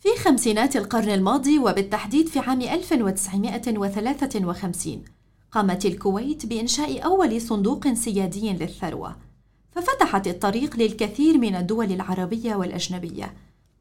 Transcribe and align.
في 0.00 0.08
خمسينات 0.24 0.76
القرن 0.76 1.10
الماضي 1.10 1.58
وبالتحديد 1.58 2.28
في 2.28 2.38
عام 2.38 2.62
1953 2.62 5.04
قامت 5.52 5.86
الكويت 5.86 6.46
بإنشاء 6.46 7.04
أول 7.04 7.40
صندوق 7.40 7.92
سيادي 7.92 8.52
للثروة 8.52 9.16
ففتحت 9.72 10.26
الطريق 10.26 10.76
للكثير 10.76 11.38
من 11.38 11.54
الدول 11.54 11.92
العربية 11.92 12.54
والأجنبية 12.54 13.34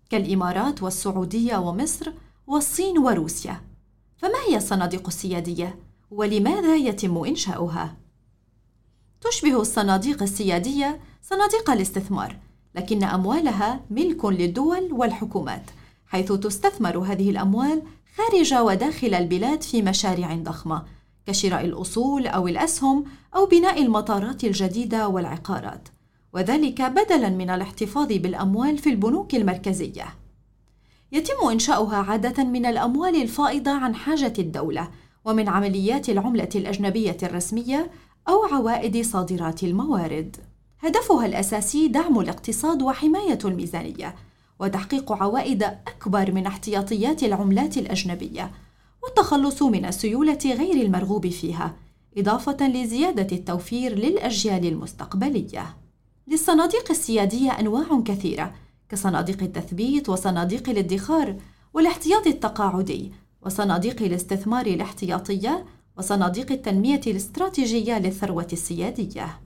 كالإمارات 0.10 0.84
والسعودية 0.84 1.58
ومصر 1.58 2.12
والصين 2.48 2.98
وروسيا. 2.98 3.62
فما 4.18 4.40
هي 4.48 4.58
الصناديق 4.58 5.08
السيادية؟ 5.08 5.80
ولماذا 6.12 6.76
يتم 6.76 7.18
إنشاؤها؟ 7.18 7.96
تشبه 9.22 9.62
الصناديق 9.62 10.22
السيادية 10.22 11.00
صناديق 11.22 11.70
الاستثمار 11.70 12.38
لكن 12.76 13.04
أموالها 13.04 13.80
ملك 13.90 14.26
للدول 14.26 14.94
والحكومات. 14.94 15.64
حيث 16.10 16.32
تستثمر 16.32 16.98
هذه 16.98 17.30
الأموال 17.30 17.82
خارج 18.16 18.54
وداخل 18.54 19.14
البلاد 19.14 19.64
في 19.64 19.82
مشاريع 19.82 20.36
ضخمة 20.36 20.86
كشراء 21.26 21.66
الأصول 21.66 22.28
أو 22.28 22.48
الأسهم 22.48 23.06
أو 23.36 23.46
بناء 23.46 23.82
المطارات 23.82 24.44
الجديدة 24.44 25.08
والعقارات 25.08 25.88
وذلك 26.34 26.82
بدلاً 26.82 27.30
من 27.30 27.50
الاحتفاظ 27.50 28.08
بالأموال 28.08 28.78
في 28.78 28.90
البنوك 28.90 29.36
المركزية 29.36 30.06
يتم 31.12 31.48
إنشاؤها 31.52 31.98
عادة 31.98 32.44
من 32.44 32.66
الأموال 32.66 33.22
الفائضة 33.22 33.72
عن 33.72 33.96
حاجة 33.96 34.34
الدولة 34.40 34.90
ومن 35.26 35.50
عمليات 35.50 36.10
العملة 36.10 36.50
الأجنبية 36.56 37.18
الرسمية 37.24 37.92
أو 38.30 38.44
عوائد 38.46 39.02
صادرات 39.06 39.64
الموارد. 39.64 40.38
هدفها 40.80 41.26
الأساسي 41.26 41.88
دعم 41.88 42.20
الاقتصاد 42.20 42.82
وحماية 42.82 43.40
الميزانية، 43.46 44.16
وتحقيق 44.60 45.12
عوائد 45.12 45.64
أكبر 46.00 46.32
من 46.32 46.46
احتياطيات 46.46 47.24
العملات 47.24 47.78
الأجنبية، 47.78 48.52
والتخلص 49.04 49.62
من 49.64 49.86
السيولة 49.86 50.40
غير 50.46 50.86
المرغوب 50.86 51.28
فيها، 51.28 51.76
إضافة 52.18 52.68
لزيادة 52.68 53.36
التوفير 53.38 53.96
للأجيال 53.96 54.66
المستقبلية. 54.66 55.78
للصناديق 56.28 56.92
السيادية 56.92 57.52
أنواع 57.52 58.02
كثيرة، 58.06 58.54
كصناديق 58.90 59.44
التثبيت 59.44 60.10
وصناديق 60.10 60.70
الادخار 60.70 61.36
والاحتياط 61.74 62.28
التقاعدي 62.28 63.12
وصناديق 63.42 64.02
الاستثمار 64.02 64.66
الاحتياطية 64.66 65.66
وصناديق 65.98 66.52
التنمية 66.52 67.02
الاستراتيجية 67.08 68.00
للثروة 68.00 68.48
السيادية. 68.54 69.40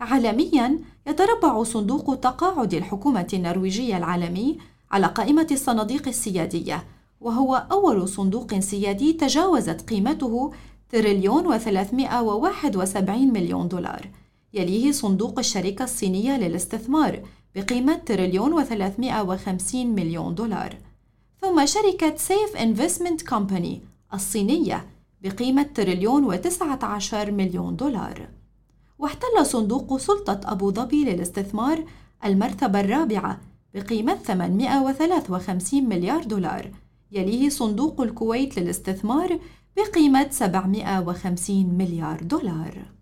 عالمياً 0.00 0.78
يتربع 1.06 1.62
صندوق 1.62 2.20
تقاعد 2.20 2.74
الحكومة 2.74 3.28
النرويجية 3.32 3.96
العالمي 3.96 4.58
على 4.92 5.06
قائمة 5.06 5.46
الصناديق 5.50 6.08
السيادية، 6.08 6.84
وهو 7.20 7.66
أول 7.72 8.08
صندوق 8.08 8.58
سيادي 8.58 9.12
تجاوزت 9.12 9.90
قيمته 9.90 10.52
تريليون 10.88 11.46
وثلاثمائة 11.46 12.22
وواحد 12.22 12.76
وسبعين 12.76 13.32
مليون 13.32 13.68
دولار. 13.68 14.10
يليه 14.54 14.92
صندوق 14.92 15.38
الشركة 15.38 15.82
الصينية 15.82 16.36
للاستثمار 16.36 17.22
بقيمة 17.54 17.94
تريليون 17.94 18.52
وثلاثمائة 18.52 19.22
وخمسين 19.22 19.94
مليون 19.94 20.34
دولار. 20.34 20.76
ثم 21.40 21.66
شركة 21.66 22.16
SAFE 22.16 22.56
Investment 22.56 23.22
Company 23.22 23.80
الصينية 24.14 24.86
بقيمة 25.22 25.66
تريليون 25.74 26.24
وتسعة 26.24 26.78
عشر 26.82 27.30
مليون 27.30 27.76
دولار. 27.76 28.28
واحتل 28.98 29.46
صندوق 29.46 29.96
سلطة 29.96 30.40
أبو 30.44 30.70
ظبي 30.70 31.04
للاستثمار 31.04 31.84
المرتبة 32.24 32.80
الرابعة 32.80 33.40
بقيمة 33.74 34.14
853 34.14 35.88
مليار 35.88 36.24
دولار. 36.24 36.70
يليه 37.12 37.48
صندوق 37.48 38.00
الكويت 38.00 38.58
للاستثمار 38.58 39.38
بقيمة 39.76 40.26
750 40.30 41.74
مليار 41.74 42.22
دولار. 42.22 43.01